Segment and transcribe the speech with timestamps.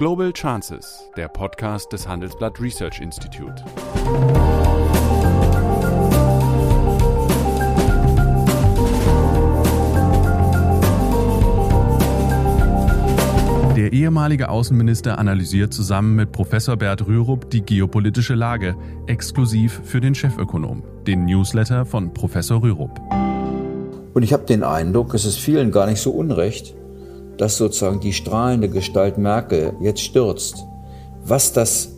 [0.00, 3.62] Global Chances, der Podcast des Handelsblatt Research Institute.
[13.76, 18.76] Der ehemalige Außenminister analysiert zusammen mit Professor Bert Rürup die geopolitische Lage,
[19.06, 22.98] exklusiv für den Chefökonom, den Newsletter von Professor Rürup.
[24.14, 26.74] Und ich habe den Eindruck, es ist vielen gar nicht so unrecht,
[27.40, 30.66] dass sozusagen die strahlende Gestalt Merkel jetzt stürzt.
[31.24, 31.96] Was das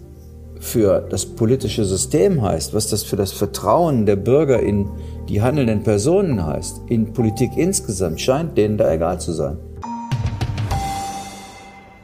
[0.61, 4.89] für das politische System heißt, was das für das Vertrauen der Bürger in
[5.29, 9.59] die handelnden Personen heißt, in Politik insgesamt, scheint denen da egal zu sein.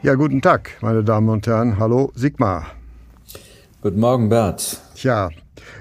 [0.03, 1.79] Ja, guten Tag, meine Damen und Herren.
[1.79, 2.65] Hallo, Sigmar.
[3.81, 4.81] Guten Morgen, Bert.
[4.95, 5.29] Tja,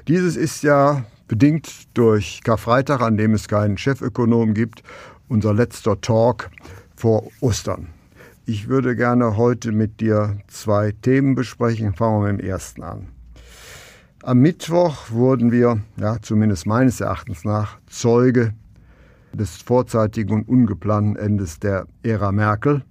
[0.06, 4.84] dieses ist ja bedingt durch Karfreitag, an dem es keinen Chefökonom gibt,
[5.28, 6.50] unser letzter Talk
[6.98, 7.88] vor Ostern.
[8.44, 11.94] Ich würde gerne heute mit dir zwei Themen besprechen.
[11.94, 13.08] Fangen wir mit dem ersten an.
[14.22, 18.54] Am Mittwoch wurden wir, ja, zumindest meines Erachtens nach, Zeuge
[19.32, 22.82] des vorzeitigen und ungeplanten Endes der Ära Merkel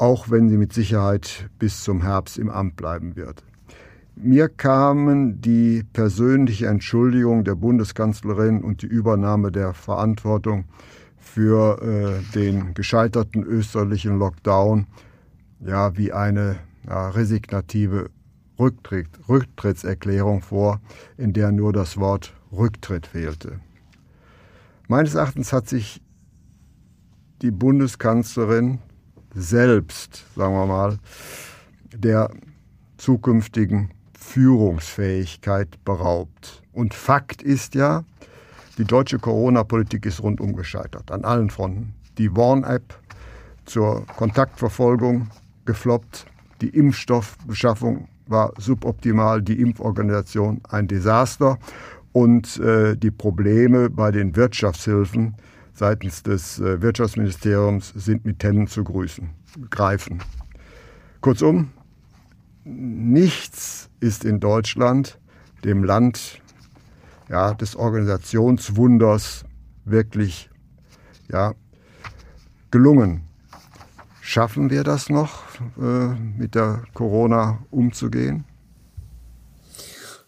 [0.00, 3.44] auch wenn sie mit Sicherheit bis zum Herbst im Amt bleiben wird.
[4.16, 10.64] Mir kamen die persönliche Entschuldigung der Bundeskanzlerin und die Übernahme der Verantwortung
[11.20, 14.86] für äh, den gescheiterten österlichen Lockdown
[15.60, 18.10] ja wie eine ja, resignative
[18.58, 20.80] Rücktritt, Rücktrittserklärung vor,
[21.16, 23.60] in der nur das Wort Rücktritt fehlte.
[24.88, 26.02] Meines Erachtens hat sich
[27.42, 28.80] die Bundeskanzlerin
[29.34, 30.98] selbst, sagen wir mal,
[31.94, 32.30] der
[32.96, 36.62] zukünftigen Führungsfähigkeit beraubt.
[36.72, 38.04] Und Fakt ist ja,
[38.80, 41.92] die deutsche Corona-Politik ist rundum gescheitert, an allen Fronten.
[42.16, 42.98] Die Warn-App
[43.66, 45.28] zur Kontaktverfolgung
[45.66, 46.24] gefloppt,
[46.62, 51.58] die Impfstoffbeschaffung war suboptimal, die Impforganisation ein Desaster
[52.12, 55.34] und äh, die Probleme bei den Wirtschaftshilfen
[55.74, 59.28] seitens des äh, Wirtschaftsministeriums sind mit Händen zu grüßen,
[59.68, 60.22] greifen.
[61.20, 61.68] Kurzum,
[62.64, 65.18] nichts ist in Deutschland,
[65.64, 66.39] dem Land
[67.30, 69.44] ja, des Organisationswunders,
[69.84, 70.50] wirklich
[71.28, 71.54] ja,
[72.70, 73.22] gelungen.
[74.20, 75.44] Schaffen wir das noch,
[75.80, 78.44] äh, mit der Corona umzugehen?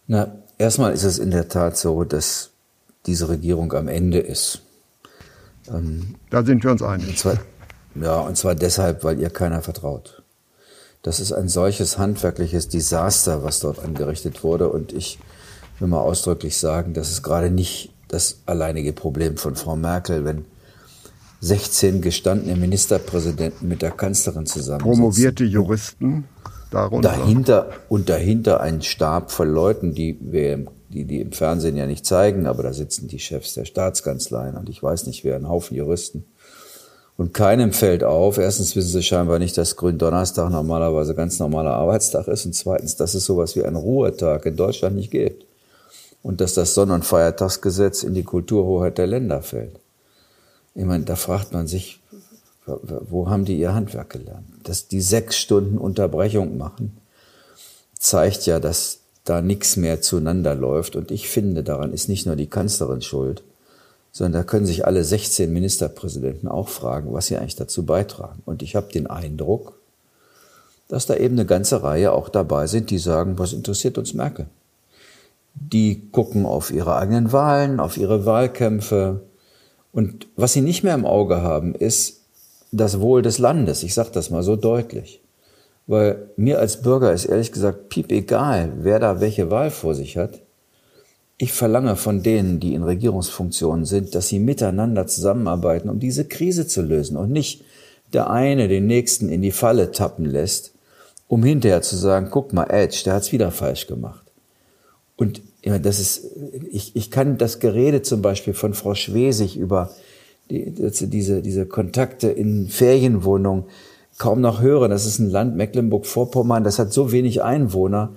[0.07, 2.51] Na, erstmal ist es in der Tat so, dass
[3.05, 4.61] diese Regierung am Ende ist.
[5.67, 7.09] Ähm, da sind wir uns einig.
[7.09, 7.37] Und zwar,
[7.95, 10.23] ja, und zwar deshalb, weil ihr keiner vertraut.
[11.01, 14.69] Das ist ein solches handwerkliches Desaster, was dort angerichtet wurde.
[14.69, 15.19] Und ich
[15.79, 20.45] will mal ausdrücklich sagen, das ist gerade nicht das alleinige Problem von Frau Merkel, wenn
[21.41, 24.81] 16 gestandene Ministerpräsidenten mit der Kanzlerin zusammen.
[24.81, 26.25] Promovierte Juristen
[26.71, 27.09] darunter.
[27.09, 32.05] Dahinter und dahinter ein Stab von Leuten, die wir die die im Fernsehen ja nicht
[32.05, 35.75] zeigen, aber da sitzen die Chefs der Staatskanzleien und ich weiß nicht wer, ein Haufen
[35.75, 36.25] Juristen.
[37.15, 42.27] Und keinem fällt auf, erstens wissen sie scheinbar nicht, dass Gründonnerstag normalerweise ganz normaler Arbeitstag
[42.27, 45.45] ist und zweitens, dass es sowas wie einen Ruhetag in Deutschland nicht gibt.
[46.23, 49.79] Und dass das Sonn- und Feiertagsgesetz in die Kulturhoheit der Länder fällt.
[50.73, 51.99] Ich meine, da fragt man sich,
[52.65, 54.47] wo haben die ihr Handwerk gelernt?
[54.63, 56.97] Dass die sechs Stunden Unterbrechung machen,
[57.99, 60.95] zeigt ja, dass da nichts mehr zueinander läuft.
[60.95, 63.43] Und ich finde, daran ist nicht nur die Kanzlerin schuld,
[64.11, 68.41] sondern da können sich alle 16 Ministerpräsidenten auch fragen, was sie eigentlich dazu beitragen.
[68.45, 69.73] Und ich habe den Eindruck,
[70.87, 74.45] dass da eben eine ganze Reihe auch dabei sind, die sagen, was interessiert uns Merkel?
[75.55, 79.21] Die gucken auf ihre eigenen Wahlen, auf ihre Wahlkämpfe.
[79.91, 82.21] Und was sie nicht mehr im Auge haben, ist
[82.71, 83.83] das Wohl des Landes.
[83.83, 85.21] Ich sage das mal so deutlich.
[85.85, 90.17] Weil mir als Bürger ist ehrlich gesagt piep egal, wer da welche Wahl vor sich
[90.17, 90.41] hat.
[91.37, 96.67] Ich verlange von denen, die in Regierungsfunktionen sind, dass sie miteinander zusammenarbeiten, um diese Krise
[96.67, 97.63] zu lösen und nicht
[98.13, 100.73] der eine den nächsten in die Falle tappen lässt,
[101.27, 104.23] um hinterher zu sagen, guck mal, Edge, der hat's wieder falsch gemacht.
[105.15, 106.25] Und ja, das ist,
[106.71, 109.91] ich, ich kann das Gerede zum Beispiel von Frau Schwesig über
[110.49, 113.65] die, diese, diese Kontakte in Ferienwohnungen,
[114.17, 114.87] kaum noch höre.
[114.89, 118.13] Das ist ein Land Mecklenburg-Vorpommern, das hat so wenig Einwohner.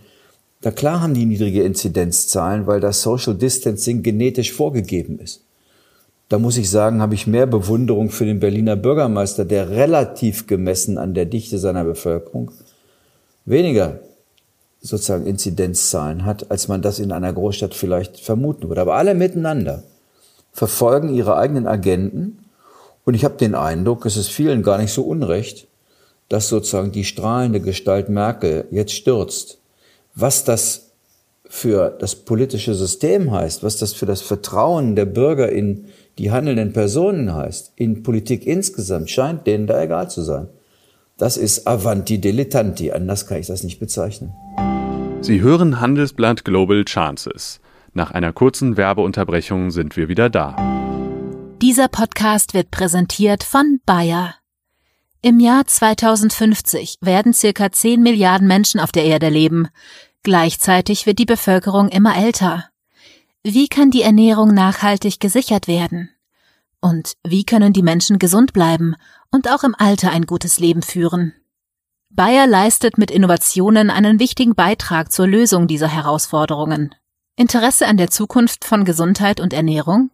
[0.62, 5.42] Da klar haben die niedrige Inzidenzzahlen, weil das Social Distancing genetisch vorgegeben ist.
[6.28, 10.98] Da muss ich sagen, habe ich mehr Bewunderung für den Berliner Bürgermeister, der relativ gemessen
[10.98, 12.50] an der Dichte seiner Bevölkerung
[13.46, 14.00] weniger
[14.86, 18.80] sozusagen Inzidenzzahlen hat, als man das in einer Großstadt vielleicht vermuten würde.
[18.80, 19.82] Aber alle miteinander
[20.52, 22.38] verfolgen ihre eigenen Agenten
[23.06, 25.68] und ich habe den Eindruck, es ist vielen gar nicht so unrecht,
[26.28, 29.58] dass sozusagen die strahlende Gestalt Merkel jetzt stürzt,
[30.14, 30.90] was das
[31.48, 35.86] für das politische System heißt, was das für das Vertrauen der Bürger in
[36.18, 40.48] die handelnden Personen heißt, in Politik insgesamt, scheint denen da egal zu sein.
[41.16, 44.32] Das ist Avanti Dilettanti, anders kann ich das nicht bezeichnen.
[45.26, 47.58] Sie hören Handelsblatt Global Chances.
[47.92, 50.54] Nach einer kurzen Werbeunterbrechung sind wir wieder da.
[51.60, 54.36] Dieser Podcast wird präsentiert von Bayer.
[55.22, 59.66] Im Jahr 2050 werden circa 10 Milliarden Menschen auf der Erde leben.
[60.22, 62.66] Gleichzeitig wird die Bevölkerung immer älter.
[63.42, 66.08] Wie kann die Ernährung nachhaltig gesichert werden?
[66.80, 68.94] Und wie können die Menschen gesund bleiben
[69.32, 71.32] und auch im Alter ein gutes Leben führen?
[72.10, 76.94] Bayer leistet mit Innovationen einen wichtigen Beitrag zur Lösung dieser Herausforderungen.
[77.36, 80.10] Interesse an der Zukunft von Gesundheit und Ernährung?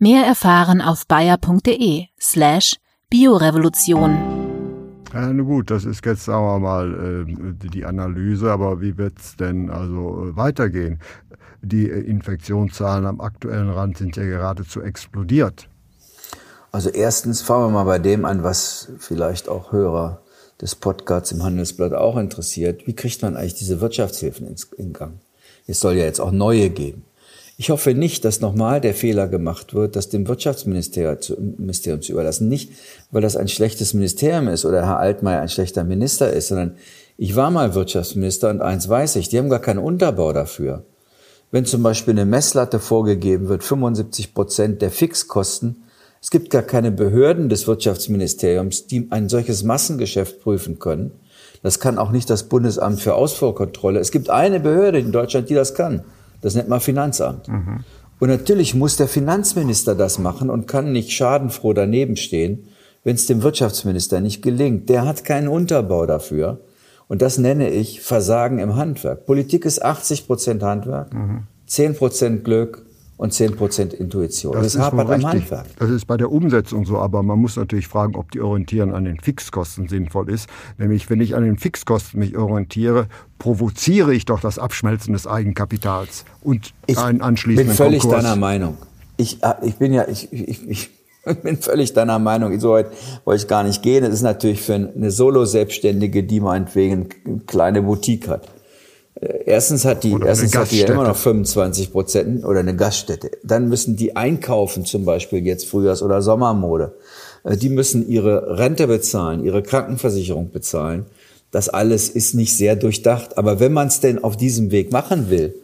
[0.00, 2.76] Mehr erfahren auf bayer.de slash
[3.10, 4.16] Biorevolution.
[5.12, 9.18] Ja, na gut, das ist jetzt, sagen wir mal, äh, die Analyse, aber wie wird
[9.20, 10.98] es denn also äh, weitergehen?
[11.62, 15.68] Die äh, Infektionszahlen am aktuellen Rand sind ja geradezu explodiert.
[16.72, 20.23] Also erstens fangen wir mal bei dem an, was vielleicht auch Hörer
[20.60, 22.86] des Podcasts im Handelsblatt auch interessiert.
[22.86, 25.20] Wie kriegt man eigentlich diese Wirtschaftshilfen in Gang?
[25.66, 27.04] Es soll ja jetzt auch neue geben.
[27.56, 31.20] Ich hoffe nicht, dass nochmal der Fehler gemacht wird, das dem Wirtschaftsministerium
[32.02, 32.48] zu, überlassen.
[32.48, 32.72] Nicht,
[33.12, 36.76] weil das ein schlechtes Ministerium ist oder Herr Altmaier ein schlechter Minister ist, sondern
[37.16, 40.84] ich war mal Wirtschaftsminister und eins weiß ich, die haben gar keinen Unterbau dafür.
[41.52, 45.83] Wenn zum Beispiel eine Messlatte vorgegeben wird, 75 Prozent der Fixkosten,
[46.24, 51.10] es gibt gar keine Behörden des Wirtschaftsministeriums, die ein solches Massengeschäft prüfen können.
[51.62, 54.00] Das kann auch nicht das Bundesamt für Ausfuhrkontrolle.
[54.00, 56.02] Es gibt eine Behörde in Deutschland, die das kann.
[56.40, 57.46] Das nennt man Finanzamt.
[57.48, 57.84] Mhm.
[58.20, 62.68] Und natürlich muss der Finanzminister das machen und kann nicht schadenfroh daneben stehen,
[63.02, 64.88] wenn es dem Wirtschaftsminister nicht gelingt.
[64.88, 66.58] Der hat keinen Unterbau dafür.
[67.06, 69.26] Und das nenne ich Versagen im Handwerk.
[69.26, 71.42] Politik ist 80 Prozent Handwerk, mhm.
[71.66, 72.83] 10 Prozent Glück,
[73.16, 74.52] und 10% Intuition.
[74.52, 75.66] Das, das ist hapert am Handwerk.
[75.78, 79.04] Das ist bei der Umsetzung so, aber man muss natürlich fragen, ob die Orientierung an
[79.04, 80.48] den Fixkosten sinnvoll ist.
[80.78, 83.06] Nämlich, wenn ich an den Fixkosten mich orientiere,
[83.38, 88.24] provoziere ich doch das Abschmelzen des Eigenkapitals und ich einen anschließenden bin völlig Konkurs.
[88.24, 88.76] deiner Meinung.
[89.16, 90.90] Ich, äh, ich bin ja, ich, ich, ich
[91.42, 92.58] bin völlig deiner Meinung.
[92.58, 92.88] So weit
[93.24, 94.02] wollte ich gar nicht gehen.
[94.02, 98.53] Das ist natürlich für eine Solo-Selbstständige, die meinetwegen eine kleine Boutique hat
[99.20, 103.30] erstens hat die, erstens hat die ja immer noch 25 Prozent oder eine Gaststätte.
[103.42, 106.94] Dann müssen die einkaufen, zum Beispiel jetzt Frühjahrs- oder Sommermode.
[107.44, 111.06] Äh, die müssen ihre Rente bezahlen, ihre Krankenversicherung bezahlen.
[111.50, 113.38] Das alles ist nicht sehr durchdacht.
[113.38, 115.54] Aber wenn man es denn auf diesem Weg machen will,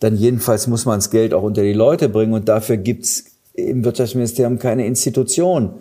[0.00, 3.24] dann jedenfalls muss man das Geld auch unter die Leute bringen und dafür gibt's
[3.54, 5.74] im Wirtschaftsministerium keine Institution.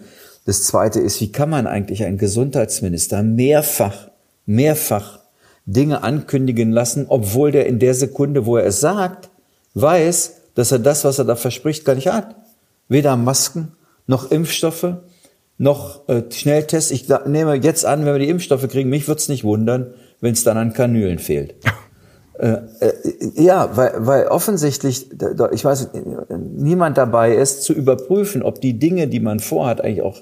[0.45, 4.09] Das Zweite ist, wie kann man eigentlich einen Gesundheitsminister mehrfach,
[4.45, 5.18] mehrfach
[5.73, 9.29] Dinge ankündigen lassen, obwohl der in der Sekunde, wo er es sagt,
[9.75, 12.35] weiß, dass er das, was er da verspricht, gar nicht hat.
[12.87, 13.73] Weder Masken
[14.07, 14.95] noch Impfstoffe
[15.59, 16.89] noch äh, Schnelltests.
[16.89, 20.43] Ich nehme jetzt an, wenn wir die Impfstoffe kriegen, mich wird's nicht wundern, wenn es
[20.43, 21.55] dann an Kanülen fehlt.
[22.39, 22.93] äh, äh,
[23.35, 25.07] ja, weil, weil offensichtlich,
[25.51, 25.89] ich weiß,
[26.29, 30.21] niemand dabei ist, zu überprüfen, ob die Dinge, die man vorhat, eigentlich auch,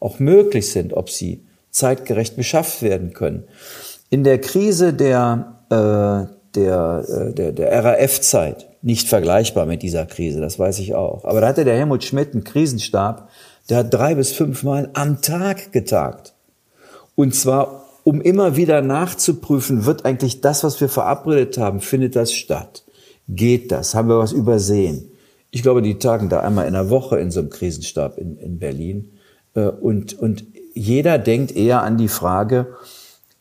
[0.00, 3.44] auch möglich sind, ob sie zeitgerecht beschafft werden können.
[4.14, 10.40] In der Krise der, äh, der, äh, der, der RAF-Zeit, nicht vergleichbar mit dieser Krise,
[10.40, 13.28] das weiß ich auch, aber da hatte der Helmut Schmidt einen Krisenstab,
[13.68, 16.32] der hat drei bis fünf Mal am Tag getagt.
[17.16, 22.32] Und zwar, um immer wieder nachzuprüfen, wird eigentlich das, was wir verabredet haben, findet das
[22.32, 22.84] statt?
[23.28, 23.96] Geht das?
[23.96, 25.10] Haben wir was übersehen?
[25.50, 28.60] Ich glaube, die tagen da einmal in der Woche in so einem Krisenstab in, in
[28.60, 29.10] Berlin.
[29.54, 32.76] Äh, und, und jeder denkt eher an die Frage,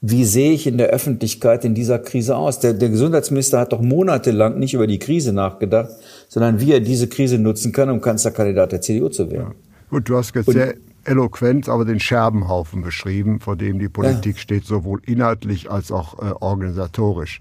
[0.06, 2.60] wie sehe ich in der Öffentlichkeit in dieser Krise aus?
[2.60, 5.92] Der, der Gesundheitsminister hat doch monatelang nicht über die Krise nachgedacht,
[6.28, 9.54] sondern wie er diese Krise nutzen kann, um Kanzlerkandidat der CDU zu werden.
[9.54, 9.56] Ja.
[9.90, 10.74] Gut, du hast jetzt Und, sehr
[11.06, 14.42] eloquent aber den Scherbenhaufen beschrieben, vor dem die Politik ja.
[14.42, 17.40] steht, sowohl inhaltlich als auch äh, organisatorisch.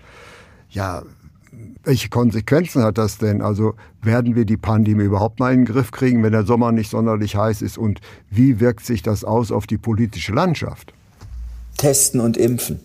[0.71, 1.02] Ja,
[1.83, 3.42] welche Konsequenzen hat das denn?
[3.42, 6.90] Also werden wir die Pandemie überhaupt mal in den Griff kriegen, wenn der Sommer nicht
[6.90, 7.76] sonderlich heiß ist?
[7.76, 8.00] Und
[8.31, 10.95] wie wirkt sich das aus auf die politische Landschaft?
[11.76, 12.81] Testen und impfen.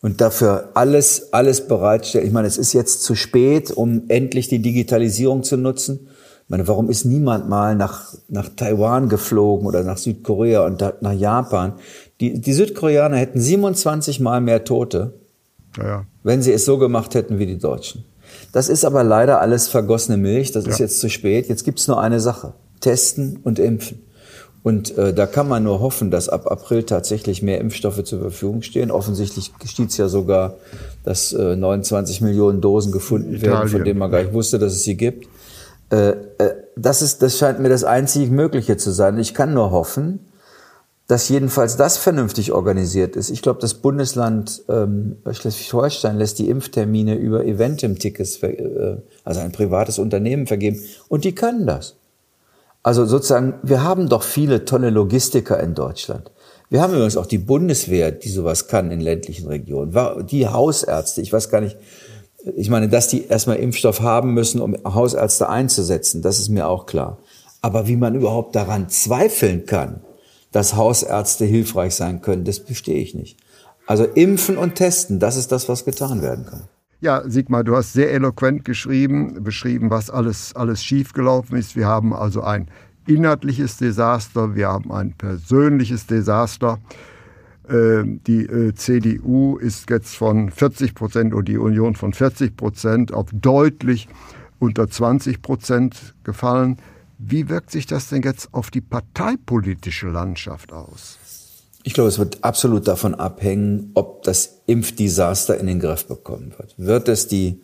[0.00, 2.26] Und dafür alles, alles bereitstellen.
[2.26, 6.08] Ich meine, es ist jetzt zu spät, um endlich die Digitalisierung zu nutzen.
[6.44, 11.12] Ich meine, warum ist niemand mal nach, nach Taiwan geflogen oder nach Südkorea und nach
[11.12, 11.74] Japan?
[12.20, 15.14] Die, die Südkoreaner hätten 27 Mal mehr Tote,
[15.76, 16.06] ja, ja.
[16.22, 18.04] wenn sie es so gemacht hätten wie die Deutschen.
[18.52, 20.52] Das ist aber leider alles vergossene Milch.
[20.52, 20.70] Das ja.
[20.70, 21.48] ist jetzt zu spät.
[21.48, 22.54] Jetzt gibt's nur eine Sache.
[22.80, 24.02] Testen und impfen.
[24.68, 28.60] Und äh, da kann man nur hoffen, dass ab April tatsächlich mehr Impfstoffe zur Verfügung
[28.60, 28.90] stehen.
[28.90, 30.56] Offensichtlich geschieht es ja sogar,
[31.04, 33.50] dass äh, 29 Millionen Dosen gefunden Italien.
[33.50, 35.26] werden, von denen man gar nicht wusste, dass es sie gibt.
[35.90, 36.16] Äh, äh,
[36.76, 39.18] das, ist, das scheint mir das einzig Mögliche zu sein.
[39.18, 40.20] Ich kann nur hoffen,
[41.06, 43.30] dass jedenfalls das vernünftig organisiert ist.
[43.30, 49.98] Ich glaube, das Bundesland ähm, Schleswig-Holstein lässt die Impftermine über Eventim-Tickets, äh, also ein privates
[49.98, 50.78] Unternehmen vergeben.
[51.08, 51.97] Und die können das.
[52.82, 56.30] Also sozusagen, wir haben doch viele tolle Logistiker in Deutschland.
[56.70, 60.26] Wir haben übrigens auch die Bundeswehr, die sowas kann in ländlichen Regionen.
[60.26, 61.76] Die Hausärzte, ich weiß gar nicht,
[62.56, 66.86] ich meine, dass die erstmal Impfstoff haben müssen, um Hausärzte einzusetzen, das ist mir auch
[66.86, 67.18] klar.
[67.62, 70.02] Aber wie man überhaupt daran zweifeln kann,
[70.52, 73.38] dass Hausärzte hilfreich sein können, das bestehe ich nicht.
[73.86, 76.68] Also impfen und testen, das ist das, was getan werden kann.
[77.00, 81.76] Ja, Sigmar, du hast sehr eloquent geschrieben, beschrieben, was alles, alles schiefgelaufen ist.
[81.76, 82.66] Wir haben also ein
[83.06, 86.80] inhaltliches Desaster, wir haben ein persönliches Desaster.
[87.68, 93.12] Ähm, die äh, CDU ist jetzt von 40 Prozent oder die Union von 40 Prozent
[93.12, 94.08] auf deutlich
[94.58, 96.78] unter 20 Prozent gefallen.
[97.18, 101.18] Wie wirkt sich das denn jetzt auf die parteipolitische Landschaft aus?
[101.84, 106.74] Ich glaube, es wird absolut davon abhängen, ob das Impfdesaster in den Griff bekommen wird.
[106.76, 107.62] Wird es die,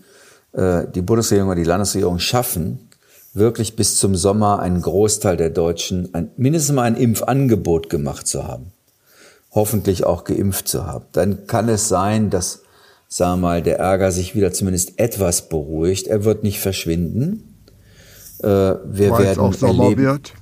[0.52, 2.88] äh, die Bundesregierung oder die Landesregierung schaffen,
[3.35, 8.47] wirklich bis zum Sommer einen Großteil der Deutschen ein, mindestens mal ein Impfangebot gemacht zu
[8.47, 8.73] haben?
[9.50, 11.06] Hoffentlich auch geimpft zu haben.
[11.12, 12.62] Dann kann es sein, dass,
[13.09, 16.06] sagen wir mal, der Ärger sich wieder zumindest etwas beruhigt.
[16.06, 17.54] Er wird nicht verschwinden
[18.44, 20.33] äh, wir Weil werden auch Sommer erleben, wird.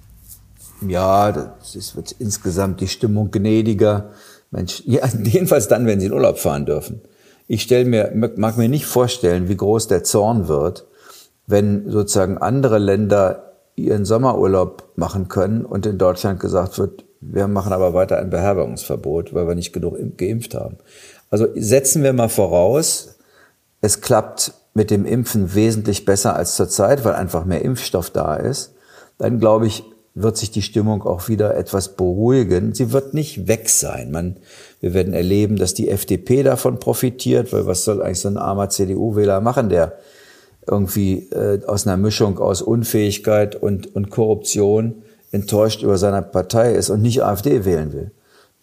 [0.88, 4.10] Ja, ist, wird insgesamt die Stimmung gnädiger.
[4.50, 7.00] Mensch, ja, jedenfalls dann, wenn sie in Urlaub fahren dürfen.
[7.48, 10.86] Ich stelle mir, mag mir nicht vorstellen, wie groß der Zorn wird,
[11.46, 17.72] wenn sozusagen andere Länder ihren Sommerurlaub machen können und in Deutschland gesagt wird, wir machen
[17.72, 20.78] aber weiter ein Beherbergungsverbot, weil wir nicht genug geimpft haben.
[21.30, 23.16] Also setzen wir mal voraus,
[23.80, 28.74] es klappt mit dem Impfen wesentlich besser als zurzeit, weil einfach mehr Impfstoff da ist,
[29.18, 32.74] dann glaube ich, wird sich die Stimmung auch wieder etwas beruhigen.
[32.74, 34.10] Sie wird nicht weg sein.
[34.10, 34.36] Man,
[34.80, 38.68] wir werden erleben, dass die FDP davon profitiert, weil was soll eigentlich so ein armer
[38.68, 39.98] CDU-Wähler machen, der
[40.66, 45.02] irgendwie äh, aus einer Mischung aus Unfähigkeit und, und Korruption
[45.32, 48.10] enttäuscht über seine Partei ist und nicht AfD wählen will.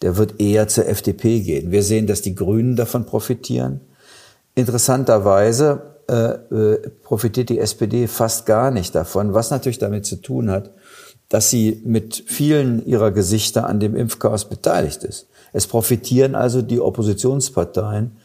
[0.02, 1.72] Der wird eher zur FDP gehen.
[1.72, 3.80] Wir sehen, dass die Grünen davon profitieren.
[4.54, 10.50] Interessanterweise äh, äh, profitiert die SPD fast gar nicht davon, was natürlich damit zu tun
[10.50, 10.70] hat,
[11.30, 15.28] dass sie mit vielen ihrer Gesichter an dem Impfchaos beteiligt ist.
[15.52, 18.16] Es profitieren also die Oppositionsparteien,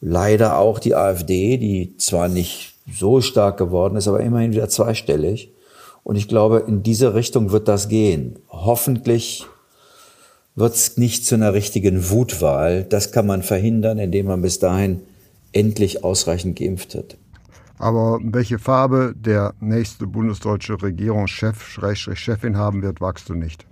[0.00, 5.52] leider auch die AfD, die zwar nicht so stark geworden ist, aber immerhin wieder zweistellig.
[6.04, 8.38] Und ich glaube, in diese Richtung wird das gehen.
[8.48, 9.44] Hoffentlich
[10.56, 12.84] wird es nicht zu einer richtigen Wutwahl.
[12.84, 15.02] Das kann man verhindern, indem man bis dahin
[15.52, 17.18] endlich ausreichend geimpft hat.
[17.78, 23.66] Aber welche Farbe der nächste bundesdeutsche Regierungschef, Schrägstrich Chefin haben wird, wagst du nicht.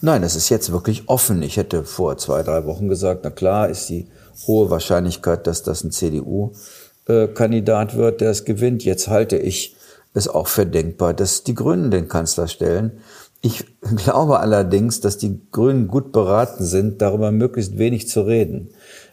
[0.00, 1.42] Nein, das ist jetzt wirklich offen.
[1.42, 4.08] Ich hätte vor zwei, drei Wochen gesagt, na klar ist die
[4.48, 8.84] hohe Wahrscheinlichkeit, dass das ein CDU-Kandidat wird, der es gewinnt.
[8.84, 9.76] Jetzt halte ich
[10.12, 12.98] es auch für denkbar, dass die Grünen den Kanzler stellen.
[13.42, 13.64] Ich
[13.96, 18.70] glaube allerdings, dass die Grünen gut beraten sind, darüber möglichst wenig zu reden.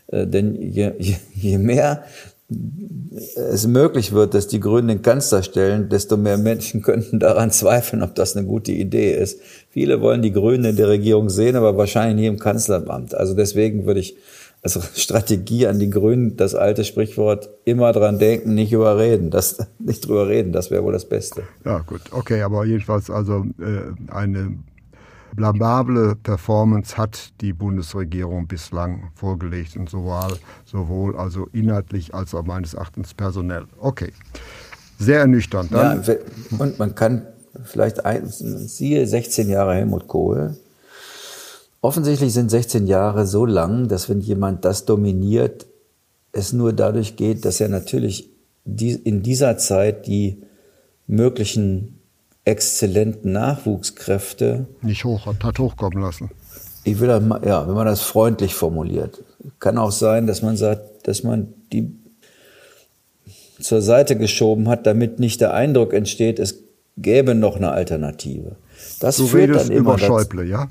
[0.07, 0.93] Äh, denn je,
[1.33, 2.03] je mehr
[3.35, 8.01] es möglich wird, dass die Grünen den Kanzler stellen, desto mehr Menschen könnten daran zweifeln,
[8.01, 9.39] ob das eine gute Idee ist.
[9.69, 13.13] Viele wollen die Grünen in der Regierung sehen, aber wahrscheinlich nie im Kanzleramt.
[13.13, 14.17] Also deswegen würde ich
[14.61, 20.07] als Strategie an die Grünen das alte Sprichwort immer dran denken, nicht überreden, das nicht
[20.07, 21.43] drüber reden, das wäre wohl das Beste.
[21.63, 24.57] Ja, gut, okay, aber jedenfalls also äh, eine
[25.35, 32.73] blamable Performance hat die Bundesregierung bislang vorgelegt und sowohl, sowohl also inhaltlich als auch meines
[32.73, 33.65] Erachtens personell.
[33.79, 34.13] Okay,
[34.97, 35.73] sehr ernüchternd.
[35.73, 36.15] Dann ja,
[36.57, 37.27] und man kann
[37.63, 40.57] vielleicht ein, siehe 16 Jahre Helmut Kohl.
[41.81, 45.65] Offensichtlich sind 16 Jahre so lang, dass wenn jemand das dominiert,
[46.31, 48.29] es nur dadurch geht, dass er natürlich
[48.65, 50.43] in dieser Zeit die
[51.07, 51.98] möglichen
[52.49, 56.31] exzellenten Nachwuchskräfte nicht hoch hat hochkommen lassen.
[56.83, 59.23] Ich will das mal, ja, wenn man das freundlich formuliert,
[59.59, 61.95] kann auch sein, dass man sagt, dass man die
[63.59, 66.63] zur Seite geschoben hat, damit nicht der Eindruck entsteht, es
[66.97, 68.55] gäbe noch eine Alternative.
[68.99, 70.67] Das du führt dann immer über Schäuble, ja?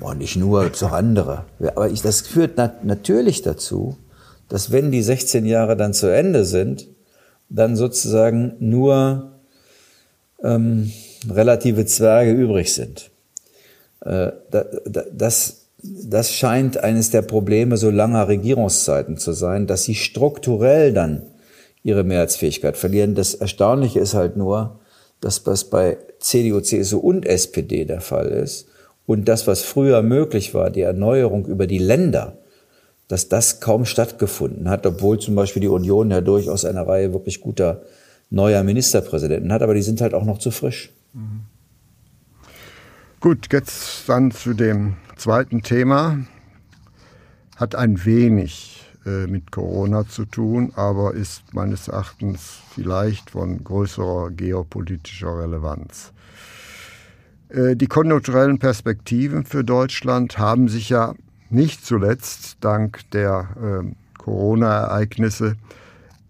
[0.00, 1.44] Boah, nicht nur, zu andere.
[1.60, 3.96] Aber ich, das führt nat natürlich dazu,
[4.48, 6.88] dass wenn die 16 Jahre dann zu Ende sind,
[7.48, 9.33] dann sozusagen nur
[10.44, 10.92] ähm,
[11.28, 13.10] relative Zwerge übrig sind.
[14.04, 14.30] Äh,
[15.12, 21.22] das, das scheint eines der Probleme so langer Regierungszeiten zu sein, dass sie strukturell dann
[21.82, 23.14] ihre Mehrheitsfähigkeit verlieren.
[23.14, 24.80] Das Erstaunliche ist halt nur,
[25.20, 28.66] dass was bei CDU, CSU und SPD der Fall ist
[29.06, 32.38] und das, was früher möglich war, die Erneuerung über die Länder,
[33.08, 37.42] dass das kaum stattgefunden hat, obwohl zum Beispiel die Union ja durchaus eine Reihe wirklich
[37.42, 37.82] guter
[38.34, 40.92] neuer Ministerpräsidenten hat, aber die sind halt auch noch zu frisch.
[43.20, 46.18] Gut, jetzt dann zu dem zweiten Thema.
[47.56, 54.30] Hat ein wenig äh, mit Corona zu tun, aber ist meines Erachtens vielleicht von größerer
[54.32, 56.12] geopolitischer Relevanz.
[57.48, 61.14] Äh, die konjunkturellen Perspektiven für Deutschland haben sich ja
[61.48, 65.56] nicht zuletzt dank der äh, Corona-Ereignisse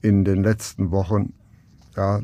[0.02, 1.32] in den letzten Wochen
[1.96, 2.20] ja,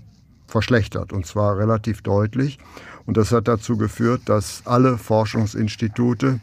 [0.47, 2.59] verschlechtert, und zwar relativ deutlich.
[3.07, 6.41] Und das hat dazu geführt, dass alle Forschungsinstitute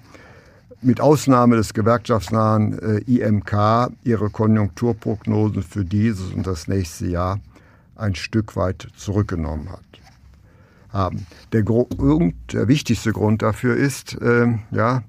[0.81, 7.39] mit Ausnahme des gewerkschaftsnahen äh, IMK ihre Konjunkturprognosen für dieses und das nächste Jahr
[7.95, 9.79] ein Stück weit zurückgenommen hat.
[10.89, 11.27] Haben.
[11.51, 15.03] Der, der wichtigste Grund dafür ist, äh, ja,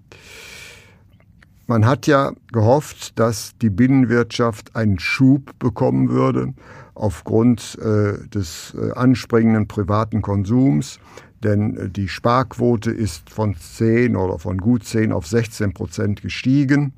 [1.66, 6.54] man hat ja gehofft, dass die Binnenwirtschaft einen Schub bekommen würde
[6.98, 10.98] aufgrund äh, des äh, anspringenden privaten Konsums,
[11.42, 16.92] denn äh, die Sparquote ist von 10 oder von gut 10 auf 16 Prozent gestiegen.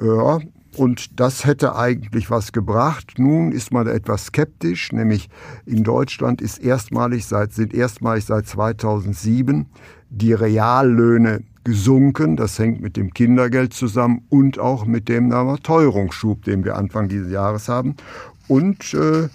[0.00, 0.38] Ja,
[0.76, 3.14] und das hätte eigentlich was gebracht.
[3.18, 5.28] Nun ist man etwas skeptisch, nämlich
[5.66, 9.66] in Deutschland ist erstmalig seit, sind erstmalig seit 2007
[10.10, 12.36] die Reallöhne gesunken.
[12.36, 15.30] Das hängt mit dem Kindergeld zusammen und auch mit dem
[15.62, 17.96] Teuerungsschub, den wir Anfang dieses Jahres haben.
[18.48, 19.28] Und äh,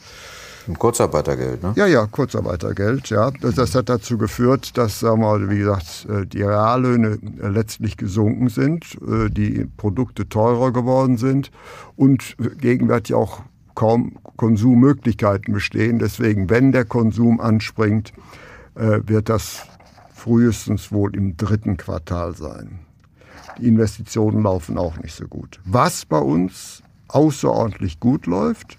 [0.77, 1.73] Kurzarbeitergeld, ne?
[1.75, 3.31] Ja, ja, Kurzarbeitergeld, ja.
[3.41, 7.47] Das, das, hat dazu geführt, dass, sagen wir mal, wie gesagt, äh, die Reallöhne äh,
[7.47, 11.51] letztlich gesunken sind, äh, die Produkte teurer geworden sind
[11.95, 13.41] und gegenwärtig auch
[13.75, 15.99] kaum Konsummöglichkeiten bestehen.
[15.99, 18.13] Deswegen, wenn der Konsum anspringt,
[18.75, 19.67] wird das
[20.13, 22.79] frühestens wohl im dritten Quartal sein.
[23.59, 25.59] Die Investitionen laufen auch nicht so gut.
[25.65, 26.81] Was bei uns
[27.13, 28.77] außerordentlich gut läuft,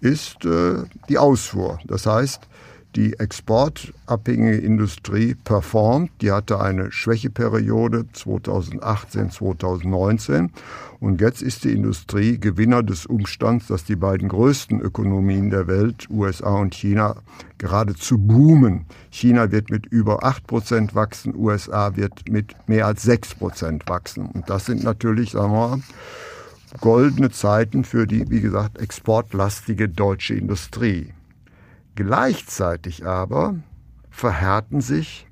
[0.00, 1.78] ist äh, die Ausfuhr.
[1.86, 2.48] Das heißt,
[2.96, 6.10] die exportabhängige Industrie performt.
[6.20, 10.50] Die hatte eine Schwächeperiode 2018, 2019.
[10.98, 16.08] Und jetzt ist die Industrie Gewinner des Umstands, dass die beiden größten Ökonomien der Welt,
[16.10, 17.16] USA und China,
[17.58, 18.86] geradezu boomen.
[19.10, 24.26] China wird mit über 8 Prozent wachsen, USA wird mit mehr als 6 Prozent wachsen.
[24.26, 25.80] Und das sind natürlich, sagen wir mal,
[26.80, 31.12] goldene Zeiten für die, wie gesagt, exportlastige deutsche Industrie.
[31.94, 33.56] Gleichzeitig aber
[34.10, 35.26] verhärten sich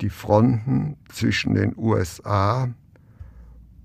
[0.00, 2.68] die Fronten zwischen den USA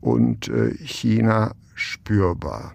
[0.01, 2.73] und äh, China spürbar.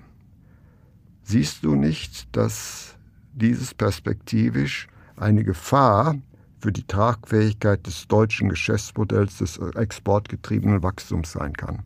[1.23, 2.97] Siehst du nicht, dass
[3.35, 6.17] dieses perspektivisch eine Gefahr
[6.59, 11.83] für die Tragfähigkeit des deutschen Geschäftsmodells des exportgetriebenen Wachstums sein kann?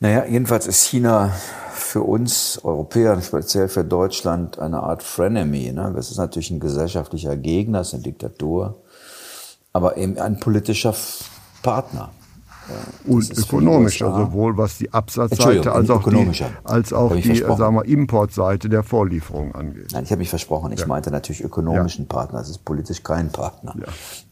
[0.00, 1.32] Naja, jedenfalls ist China
[1.72, 5.72] für uns Europäer speziell für Deutschland eine Art Frenemy.
[5.72, 5.92] Ne?
[5.94, 8.82] Das ist natürlich ein gesellschaftlicher Gegner, es ist eine Diktatur,
[9.72, 10.94] aber eben ein politischer
[11.62, 12.10] Partner.
[13.06, 17.84] Und ökonomisch, also sowohl was die Absatzseite als auch die, als auch die sagen wir,
[17.86, 19.88] Importseite der Vorlieferung angeht.
[19.92, 20.72] Nein, ich habe mich versprochen.
[20.72, 20.86] Ich ja.
[20.86, 22.14] meinte natürlich ökonomischen ja.
[22.14, 22.40] Partner.
[22.40, 23.74] Es ist politisch kein Partner,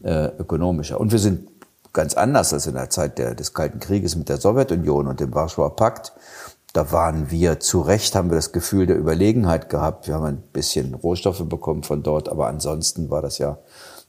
[0.03, 0.25] ja.
[0.27, 0.99] äh, ökonomischer.
[0.99, 1.49] Und wir sind
[1.97, 5.33] ganz anders als in der Zeit der, des Kalten Krieges mit der Sowjetunion und dem
[5.33, 6.13] Warschauer Pakt.
[6.71, 10.07] Da waren wir zu Recht, haben wir das Gefühl der Überlegenheit gehabt.
[10.07, 13.57] Wir haben ein bisschen Rohstoffe bekommen von dort, aber ansonsten war das ja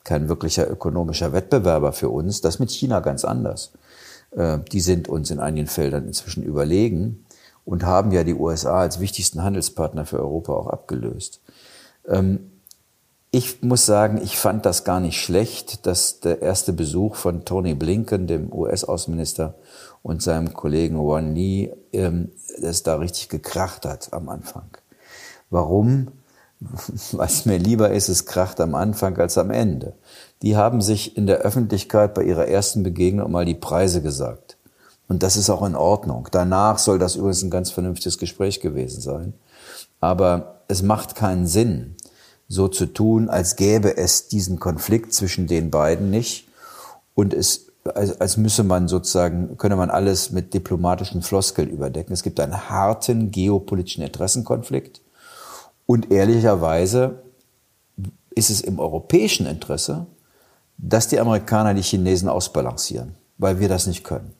[0.05, 2.43] kein wirklicher ökonomischer Wettbewerber für uns.
[2.43, 3.73] Das mit China ganz anders.
[4.33, 7.25] Äh, die sind uns in einigen Feldern inzwischen überlegen
[7.65, 11.41] und haben ja die USA als wichtigsten Handelspartner für Europa auch abgelöst.
[12.07, 12.51] Ähm,
[13.31, 17.75] ich muss sagen, ich fand das gar nicht schlecht, dass der erste Besuch von Tony
[17.75, 19.55] Blinken, dem US-Außenminister,
[20.03, 24.71] und seinem Kollegen Wan Yi, ähm, das da richtig gekracht hat am Anfang.
[25.51, 26.09] Warum?
[27.13, 29.95] Was mir lieber ist, es kracht am Anfang als am Ende.
[30.43, 34.57] Die haben sich in der Öffentlichkeit bei ihrer ersten Begegnung mal die Preise gesagt.
[35.09, 36.29] Und das ist auch in Ordnung.
[36.31, 39.35] Danach soll das übrigens ein ganz vernünftiges Gespräch gewesen sein.
[40.01, 41.97] Aber es macht keinen Sinn,
[42.49, 46.49] so zu tun, als gäbe es diesen Konflikt zwischen den beiden nicht
[47.15, 52.13] und es als, als müsse man sozusagen, könne man alles mit diplomatischen Floskeln überdecken.
[52.13, 55.01] Es gibt einen harten geopolitischen Interessenkonflikt
[55.87, 57.23] und ehrlicherweise
[58.35, 60.07] ist es im europäischen Interesse,
[60.77, 63.15] dass die Amerikaner die Chinesen ausbalancieren.
[63.39, 64.35] weil wir das nicht können.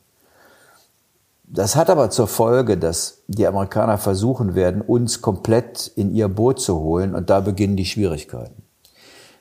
[1.51, 6.61] Das hat aber zur Folge, dass die Amerikaner versuchen werden, uns komplett in ihr Boot
[6.61, 8.61] zu holen und da beginnen die Schwierigkeiten.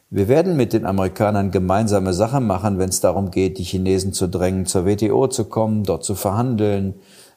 [0.08, 4.26] Wir werden mit den Amerikanern gemeinsame Sachen machen, wenn es darum geht, die Chinesen zu
[4.26, 6.94] drängen, zur WTO zu kommen, dort zu verhandeln,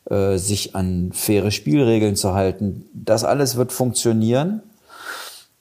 [0.10, 2.86] äh, sich an faire Spielregeln zu halten.
[2.94, 4.64] Das alles wird funktionieren.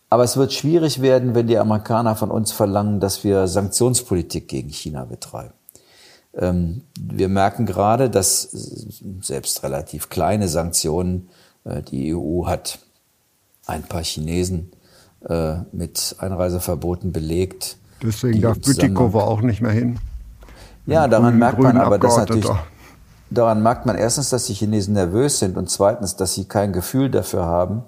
[0.08, 4.68] Aber es wird schwierig werden, wenn die Amerikaner von uns verlangen, dass wir Sanktionspolitik gegen
[4.68, 5.54] China betreiben.
[6.36, 8.42] Ähm, wir merken gerade, dass
[9.20, 11.28] selbst relativ kleine Sanktionen,
[11.64, 12.78] äh, die EU hat
[13.66, 14.72] ein paar Chinesen
[15.28, 17.76] äh, mit Einreiseverboten belegt.
[18.02, 19.98] Deswegen darf Bütikofer auch nicht mehr hin.
[20.86, 22.48] Ja, daran merkt man aber, dass natürlich,
[23.30, 27.10] daran merkt man erstens, dass die Chinesen nervös sind und zweitens, dass sie kein Gefühl
[27.10, 27.82] dafür haben,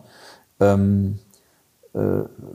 [0.60, 1.18] ähm,
[1.94, 1.98] äh,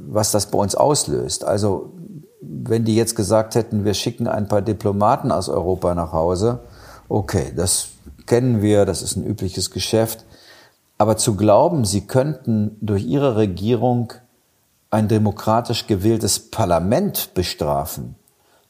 [0.07, 1.43] was das bei uns auslöst.
[1.43, 1.93] Also
[2.41, 6.59] wenn die jetzt gesagt hätten, wir schicken ein paar Diplomaten aus Europa nach Hause,
[7.09, 7.89] okay, das
[8.25, 10.25] kennen wir, das ist ein übliches Geschäft.
[10.97, 14.13] Aber zu glauben, sie könnten durch ihre Regierung
[14.89, 18.15] ein demokratisch gewähltes Parlament bestrafen,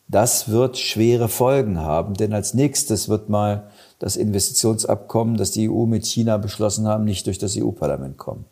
[0.10, 5.86] das wird schwere Folgen haben, denn als nächstes wird mal das Investitionsabkommen, das die EU
[5.86, 8.46] mit China beschlossen haben, nicht durch das EU-Parlament kommen.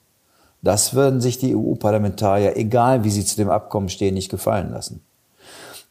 [0.65, 5.03] Das würden sich die EU-Parlamentarier, egal wie sie zu dem Abkommen stehen, nicht gefallen lassen.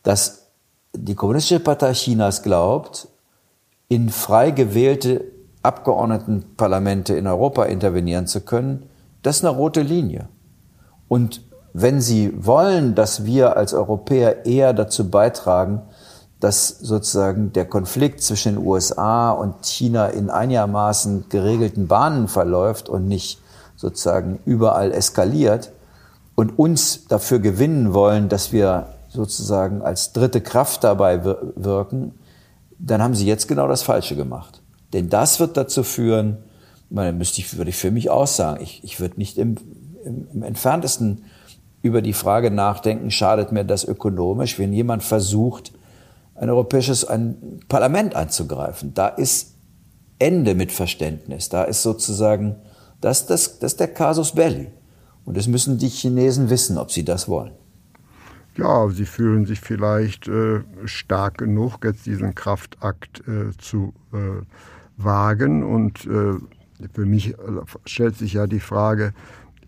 [0.02, 0.48] Dass
[0.92, 3.06] die Kommunistische Partei Chinas glaubt,
[3.86, 5.26] in frei gewählte
[5.62, 8.90] Abgeordnetenparlamente in Europa intervenieren zu können,
[9.22, 10.28] das ist eine rote Linie.
[11.06, 15.82] Und wenn Sie wollen, dass wir als Europäer eher dazu beitragen,
[16.40, 23.06] dass sozusagen der Konflikt zwischen den USA und China in einigermaßen geregelten Bahnen verläuft und
[23.06, 23.38] nicht
[23.76, 25.72] sozusagen überall eskaliert
[26.34, 32.12] und uns dafür gewinnen wollen, dass wir sozusagen als dritte Kraft dabei wirken,
[32.78, 34.60] dann haben sie jetzt genau das Falsche gemacht.
[34.92, 36.38] Denn das wird dazu führen,
[36.90, 39.56] meine, müsste ich, würde ich für mich aussagen, ich, ich würde nicht im,
[40.04, 41.24] im, im entferntesten
[41.82, 45.72] über die Frage nachdenken, schadet mir das ökonomisch, wenn jemand versucht,
[46.34, 48.94] ein europäisches ein Parlament anzugreifen.
[48.94, 49.54] Da ist
[50.18, 51.48] Ende mit Verständnis.
[51.48, 52.56] Da ist sozusagen,
[53.04, 54.68] das, das, das ist der Casus Belli.
[55.26, 57.52] Und das müssen die Chinesen wissen, ob sie das wollen.
[58.56, 64.42] Ja, sie fühlen sich vielleicht äh, stark genug, jetzt diesen Kraftakt äh, zu äh,
[64.96, 65.64] wagen.
[65.64, 66.34] Und äh,
[66.92, 67.34] für mich
[67.84, 69.12] stellt sich ja die Frage,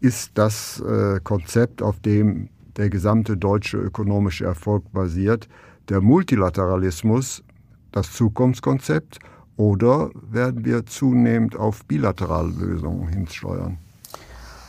[0.01, 5.49] ist das äh, Konzept, auf dem der gesamte deutsche ökonomische Erfolg basiert,
[5.89, 7.43] der Multilateralismus,
[7.93, 9.19] das Zukunftskonzept,
[9.57, 13.79] oder werden wir zunehmend auf bilaterale Lösungen hinsteuern?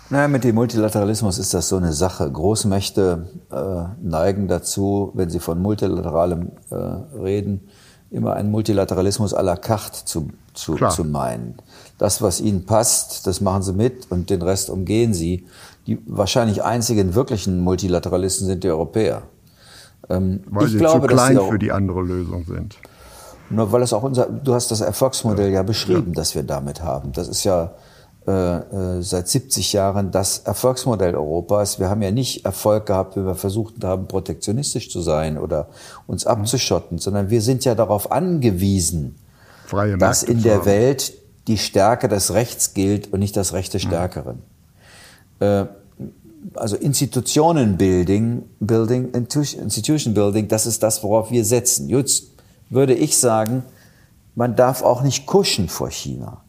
[0.09, 2.31] Naja, mit dem Multilateralismus ist das so eine Sache.
[2.31, 7.67] Großmächte äh, neigen dazu, wenn sie von multilateralem äh, reden,
[8.09, 11.55] immer einen Multilateralismus à la carte zu, zu, zu meinen
[11.97, 15.45] das, was ihnen passt, das machen sie mit und den Rest umgehen sie.
[15.87, 19.23] Die wahrscheinlich einzigen wirklichen Multilateralisten sind die Europäer.
[20.09, 22.77] Ähm, weil sie glaube, zu klein für die andere Lösung sind.
[23.49, 26.15] Nur weil es auch unser, du hast das Erfolgsmodell ja, ja beschrieben, ja.
[26.15, 27.11] das wir damit haben.
[27.13, 27.71] Das ist ja
[28.27, 31.79] äh, äh seit 70 Jahren das Erfolgsmodell Europas.
[31.79, 35.67] Wir haben ja nicht Erfolg gehabt, wenn wir versucht haben, protektionistisch zu sein oder
[36.07, 36.31] uns mhm.
[36.31, 39.15] abzuschotten, sondern wir sind ja darauf angewiesen,
[39.65, 41.13] Freie dass in der Welt
[41.47, 44.41] die Stärke des Rechts gilt und nicht das Recht des Stärkeren.
[45.39, 45.67] Mhm.
[46.55, 51.87] also Institutionen Building, Building, Institution Building, das ist das, worauf wir setzen.
[51.89, 52.36] Jetzt
[52.69, 53.63] würde ich sagen,
[54.35, 56.41] man darf auch nicht kuschen vor China.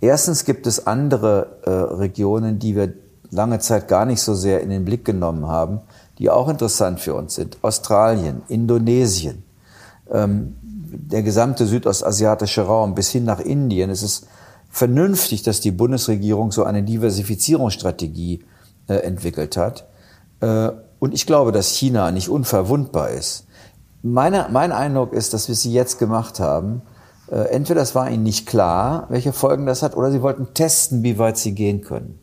[0.00, 2.92] Erstens gibt es andere äh, Regionen, die wir
[3.30, 5.80] lange Zeit gar nicht so sehr in den Blick genommen haben,
[6.18, 7.58] die auch interessant für uns sind.
[7.62, 9.42] Australien, Indonesien,
[10.10, 13.90] ähm, der gesamte südostasiatische Raum bis hin nach Indien.
[13.90, 14.26] Es ist
[14.70, 18.44] vernünftig, dass die Bundesregierung so eine Diversifizierungsstrategie
[18.88, 19.86] äh, entwickelt hat.
[20.40, 23.46] Äh, und ich glaube, dass China nicht unverwundbar ist.
[24.06, 26.82] Meine, mein Eindruck ist, dass wir sie jetzt gemacht haben.
[27.30, 31.02] Äh, entweder es war ihnen nicht klar, welche Folgen das hat, oder sie wollten testen,
[31.02, 32.18] wie weit sie gehen können.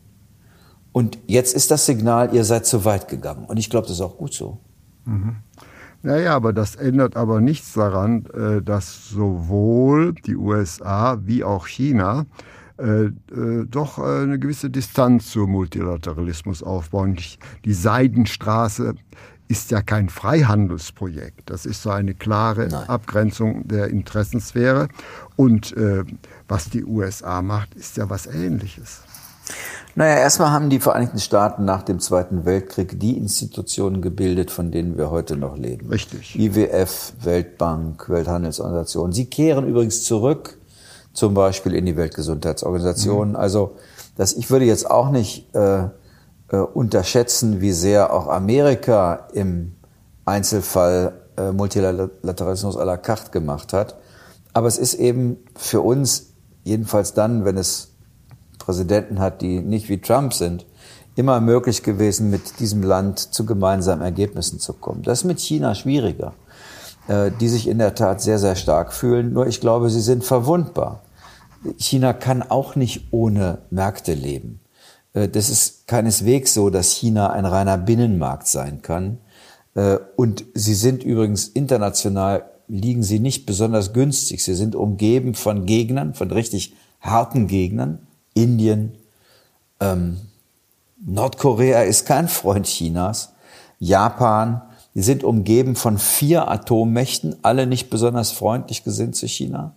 [0.92, 3.46] Und jetzt ist das Signal, ihr seid zu weit gegangen.
[3.46, 4.58] Und ich glaube, das ist auch gut so.
[5.06, 5.38] Mhm.
[6.02, 12.26] Naja, aber das ändert aber nichts daran, äh, dass sowohl die USA wie auch China
[12.78, 17.16] äh, äh, doch eine gewisse Distanz zum Multilateralismus aufbauen.
[17.64, 18.94] Die Seidenstraße
[19.52, 21.50] ist ja kein Freihandelsprojekt.
[21.50, 22.88] Das ist so eine klare Nein.
[22.88, 24.88] Abgrenzung der Interessensphäre.
[25.36, 26.04] Und äh,
[26.48, 29.02] was die USA macht, ist ja was Ähnliches.
[29.94, 34.96] Naja, erstmal haben die Vereinigten Staaten nach dem Zweiten Weltkrieg die Institutionen gebildet, von denen
[34.96, 35.90] wir heute noch leben.
[35.90, 36.34] Richtig.
[36.34, 39.12] IWF, Weltbank, Welthandelsorganisation.
[39.12, 40.56] Sie kehren übrigens zurück,
[41.12, 43.30] zum Beispiel in die Weltgesundheitsorganisation.
[43.30, 43.36] Mhm.
[43.36, 43.76] Also,
[44.16, 45.88] das, ich würde jetzt auch nicht äh,
[46.52, 49.72] äh, unterschätzen, wie sehr auch Amerika im
[50.24, 53.96] Einzelfall äh, Multilateralismus à la carte gemacht hat.
[54.52, 57.94] Aber es ist eben für uns, jedenfalls dann, wenn es
[58.58, 60.66] Präsidenten hat, die nicht wie Trump sind,
[61.16, 65.02] immer möglich gewesen, mit diesem Land zu gemeinsamen Ergebnissen zu kommen.
[65.02, 66.34] Das ist mit China schwieriger,
[67.08, 69.32] äh, die sich in der Tat sehr, sehr stark fühlen.
[69.32, 71.00] Nur ich glaube, sie sind verwundbar.
[71.78, 74.61] China kann auch nicht ohne Märkte leben.
[75.14, 79.18] Äh, das ist keineswegs so, dass China ein reiner Binnenmarkt sein kann.
[79.74, 84.42] Äh, und sie sind übrigens international, liegen sie nicht besonders günstig.
[84.42, 88.06] Sie sind umgeben von Gegnern, von richtig harten Gegnern.
[88.34, 88.94] Indien,
[89.80, 90.18] ähm,
[91.04, 93.32] Nordkorea ist kein Freund Chinas,
[93.80, 94.62] Japan,
[94.94, 99.74] die sind umgeben von vier Atommächten, alle nicht besonders freundlich gesinnt zu China.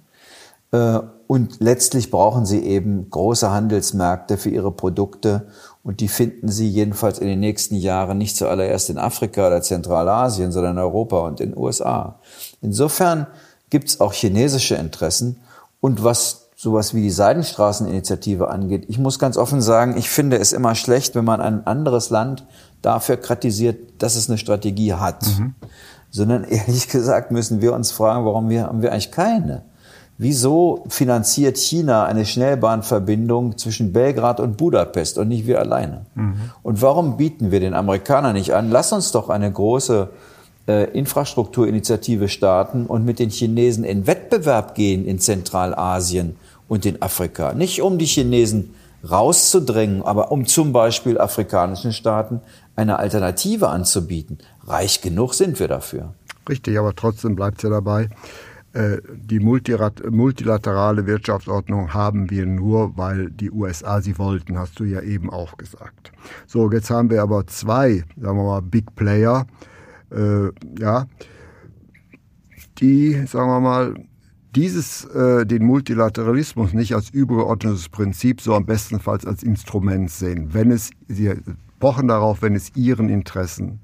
[1.28, 5.48] Und letztlich brauchen sie eben große Handelsmärkte für ihre Produkte
[5.84, 10.52] und die finden sie jedenfalls in den nächsten Jahren nicht zuallererst in Afrika oder Zentralasien,
[10.52, 12.20] sondern in Europa und in den USA.
[12.62, 13.28] Insofern
[13.70, 15.38] gibt es auch chinesische Interessen.
[15.82, 20.54] Und was sowas wie die Seidenstraßeninitiative angeht, ich muss ganz offen sagen, ich finde es
[20.54, 22.46] immer schlecht, wenn man ein anderes Land
[22.82, 25.26] dafür kritisiert, dass es eine Strategie hat.
[25.28, 25.56] Mhm.
[26.10, 29.64] Sondern ehrlich gesagt müssen wir uns fragen, warum wir, haben wir eigentlich keine?
[30.18, 36.06] Wieso finanziert China eine Schnellbahnverbindung zwischen Belgrad und Budapest und nicht wir alleine?
[36.16, 36.36] Mhm.
[36.64, 40.10] Und warum bieten wir den Amerikanern nicht an, lass uns doch eine große
[40.68, 46.38] äh, Infrastrukturinitiative starten und mit den Chinesen in Wettbewerb gehen in Zentralasien
[46.70, 47.54] und in Afrika.
[47.54, 48.74] Nicht um die Chinesen
[49.10, 52.42] rauszudrängen, aber um zum Beispiel afrikanischen Staaten
[52.76, 54.40] eine Alternative anzubieten.
[54.66, 56.14] Reich genug sind wir dafür.
[56.48, 58.10] Richtig, aber trotzdem bleibt es ja dabei.
[58.76, 65.00] Äh, die multilaterale Wirtschaftsordnung haben wir nur, weil die USA sie wollten, hast du ja
[65.00, 66.12] eben auch gesagt.
[66.46, 69.48] So, jetzt haben wir aber zwei, sagen wir mal, Big Player,
[70.12, 71.06] äh, ja,
[72.80, 73.94] die, sagen wir mal,
[74.58, 80.90] dieses, äh, den Multilateralismus nicht als übergeordnetes Prinzip, sondern bestenfalls als Instrument sehen, wenn es,
[81.08, 81.34] sie
[81.80, 83.80] pochen darauf, wenn es ihren Interessen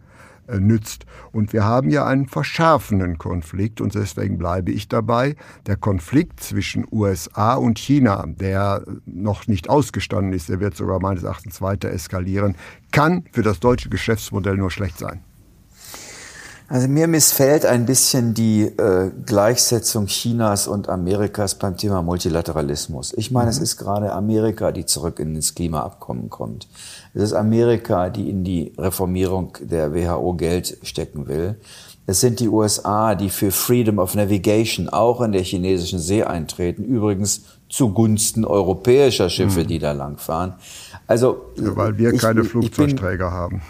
[0.59, 1.05] nützt.
[1.31, 5.35] Und wir haben ja einen verschärfenden Konflikt und deswegen bleibe ich dabei.
[5.67, 11.23] Der Konflikt zwischen USA und China, der noch nicht ausgestanden ist, der wird sogar meines
[11.23, 12.55] Erachtens weiter eskalieren,
[12.91, 15.23] kann für das deutsche Geschäftsmodell nur schlecht sein.
[16.71, 23.13] Also mir missfällt ein bisschen die äh, Gleichsetzung Chinas und Amerikas beim Thema Multilateralismus.
[23.17, 23.51] Ich meine, mhm.
[23.51, 26.69] es ist gerade Amerika, die zurück in das Klimaabkommen kommt.
[27.13, 31.55] Es ist Amerika, die in die Reformierung der WHO Geld stecken will.
[32.07, 36.83] Es sind die USA, die für Freedom of Navigation auch in der chinesischen See eintreten.
[36.83, 39.67] Übrigens zugunsten europäischer Schiffe, mhm.
[39.67, 40.53] die da langfahren.
[41.07, 43.61] Also, ja, weil wir ich, keine Flugzeugträger bin, haben.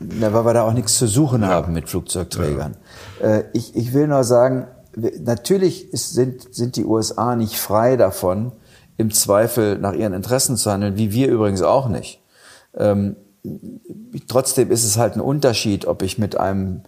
[0.00, 1.48] Na, weil wir da auch nichts zu suchen ja.
[1.48, 2.76] haben mit Flugzeugträgern.
[3.20, 3.26] Ja.
[3.26, 8.52] Äh, ich, ich will nur sagen, natürlich ist, sind, sind die USA nicht frei davon,
[8.96, 12.19] im Zweifel nach ihren Interessen zu handeln, wie wir übrigens auch nicht.
[12.76, 13.16] Ähm,
[14.28, 16.82] trotzdem ist es halt ein Unterschied, ob ich mit einem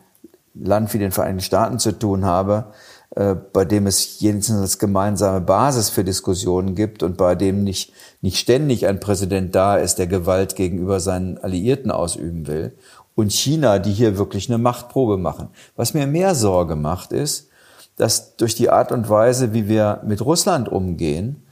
[0.55, 2.67] Land wie den Vereinigten Staaten zu tun habe,
[3.15, 8.39] äh, bei dem es jedenfalls gemeinsame Basis für Diskussionen gibt und bei dem nicht, nicht
[8.39, 12.73] ständig ein Präsident da ist, der Gewalt gegenüber seinen Alliierten ausüben will
[13.15, 15.49] und China, die hier wirklich eine Machtprobe machen.
[15.77, 17.49] Was mir mehr Sorge macht, ist,
[17.97, 21.43] dass durch die Art und Weise, wie wir mit Russland umgehen,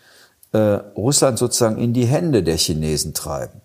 [0.53, 0.59] äh,
[0.97, 3.61] Russland sozusagen in die Hände der Chinesen treiben.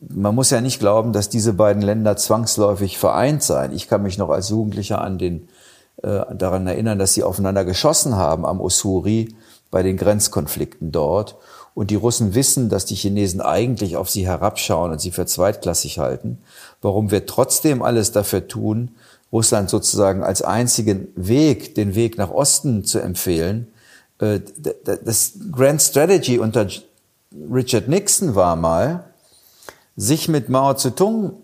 [0.00, 3.72] Man muss ja nicht glauben, dass diese beiden Länder zwangsläufig vereint seien.
[3.72, 5.48] Ich kann mich noch als Jugendlicher an den,
[6.02, 9.34] äh, daran erinnern, dass sie aufeinander geschossen haben am Ussuri
[9.70, 11.36] bei den Grenzkonflikten dort.
[11.72, 15.98] Und die Russen wissen, dass die Chinesen eigentlich auf sie herabschauen und sie für zweitklassig
[15.98, 16.38] halten
[16.82, 18.90] warum wir trotzdem alles dafür tun,
[19.32, 23.68] Russland sozusagen als einzigen Weg, den Weg nach Osten zu empfehlen.
[24.18, 24.40] Äh,
[25.04, 26.66] das Grand Strategy unter
[27.32, 29.04] Richard Nixon war mal,
[30.00, 31.34] sich mit Mao Zedong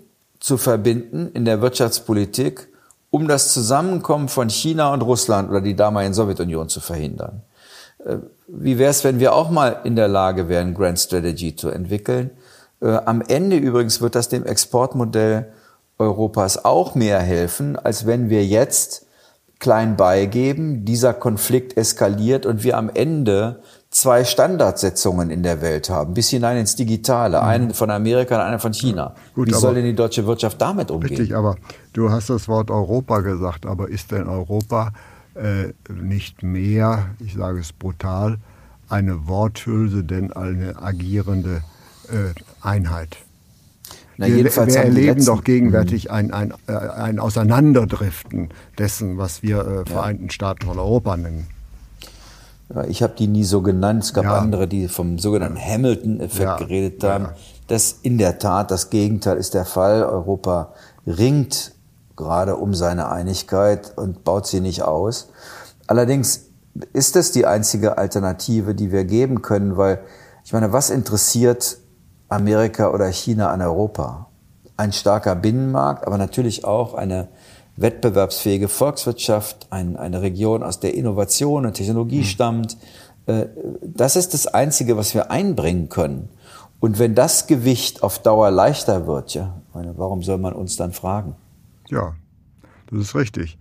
[0.41, 2.69] zu verbinden in der Wirtschaftspolitik,
[3.11, 7.43] um das Zusammenkommen von China und Russland oder die damaligen Sowjetunion zu verhindern.
[8.05, 8.17] Äh,
[8.49, 12.31] wie wäre es, wenn wir auch mal in der Lage wären, Grand Strategy zu entwickeln?
[12.81, 15.53] Äh, am Ende übrigens wird das dem Exportmodell
[15.99, 19.07] Europas auch mehr helfen, als wenn wir jetzt
[19.59, 23.61] klein beigeben, dieser Konflikt eskaliert und wir am Ende
[23.97, 27.49] zwei Standardsetzungen in der Welt haben, bis hinein ins Digitale, mhm.
[27.49, 29.15] einen von Amerika und einen von China.
[29.35, 31.17] Gut, Wie soll denn die deutsche Wirtschaft damit umgehen?
[31.17, 31.57] Richtig, aber
[31.95, 34.93] du hast das Wort Europa gesagt, aber ist denn Europa
[35.35, 38.37] äh, nicht mehr, ich sage es brutal,
[38.91, 41.63] eine Worthülse, denn eine agierende
[42.09, 43.17] äh, Einheit?
[44.19, 49.91] Na, wir, wir erleben doch gegenwärtig ein, ein, äh, ein Auseinanderdriften dessen, was wir äh,
[49.91, 50.29] Vereinten.
[50.29, 51.47] Staaten von Europa nennen.
[52.75, 54.05] Ja, ich habe die nie so genannt.
[54.05, 54.39] Es gab ja.
[54.39, 57.29] andere, die vom sogenannten Hamilton-Effekt geredet haben.
[57.69, 60.03] Das in der Tat, das Gegenteil ist der Fall.
[60.05, 60.73] Europa
[61.07, 61.73] ringt
[62.17, 65.29] gerade um seine Einigkeit und baut sie nicht aus.
[65.87, 66.47] Allerdings
[66.93, 70.01] ist es die einzige Alternative, die wir geben können, weil
[70.45, 71.79] ich meine, was interessiert
[72.29, 74.27] Amerika oder China an Europa.
[74.77, 77.29] Ein starker Binnenmarkt, aber natürlich auch eine
[77.77, 82.25] wettbewerbsfähige Volkswirtschaft, ein, eine Region, aus der Innovation und Technologie mhm.
[82.25, 82.77] stammt.
[83.27, 83.47] Äh,
[83.83, 86.29] das ist das Einzige, was wir einbringen können.
[86.81, 91.35] Und wenn das Gewicht auf Dauer leichter wird, ja, warum soll man uns dann fragen?
[91.89, 92.15] Ja,
[92.91, 93.59] das ist richtig.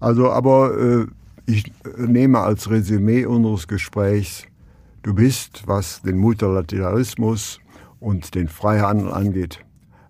[0.00, 1.06] Also, aber äh,
[1.46, 4.44] ich nehme als Resümee unseres Gesprächs,
[5.02, 7.60] du bist, was den Multilateralismus
[8.00, 9.60] und den Freihandel angeht,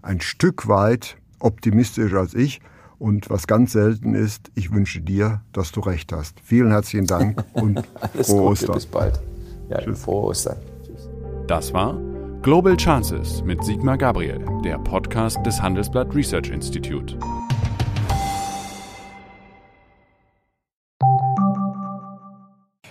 [0.03, 2.61] ein Stück weit optimistischer als ich.
[2.99, 6.41] Und was ganz selten ist, ich wünsche dir, dass du recht hast.
[6.41, 8.75] Vielen herzlichen Dank und Alles frohe Gute, Ostern.
[8.75, 9.21] Bis bald.
[9.69, 10.03] Ja, Tschüss.
[10.03, 10.57] frohe Ostern.
[10.85, 11.09] Tschüss.
[11.47, 11.99] Das war
[12.43, 17.19] Global Chances mit Sigmar Gabriel, der Podcast des Handelsblatt Research Institute.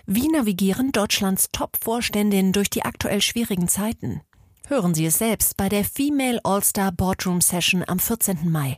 [0.08, 4.22] Wie navigieren Deutschlands Top-Vorständinnen durch die aktuell schwierigen Zeiten?
[4.68, 8.52] Hören Sie es selbst bei der Female All-Star Boardroom Session am 14.
[8.52, 8.78] Mai.